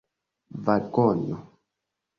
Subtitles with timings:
[0.65, 1.37] vagono